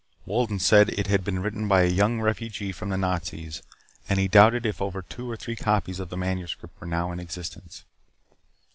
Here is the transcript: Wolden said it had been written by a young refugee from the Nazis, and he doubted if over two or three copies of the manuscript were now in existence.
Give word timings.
Wolden 0.25 0.57
said 0.57 0.89
it 0.89 1.05
had 1.05 1.23
been 1.23 1.43
written 1.43 1.67
by 1.67 1.83
a 1.83 1.87
young 1.87 2.21
refugee 2.21 2.71
from 2.71 2.89
the 2.89 2.97
Nazis, 2.97 3.61
and 4.09 4.17
he 4.19 4.27
doubted 4.27 4.65
if 4.65 4.81
over 4.81 5.03
two 5.03 5.29
or 5.29 5.37
three 5.37 5.55
copies 5.55 5.99
of 5.99 6.09
the 6.09 6.17
manuscript 6.17 6.81
were 6.81 6.87
now 6.87 7.11
in 7.11 7.19
existence. 7.19 7.83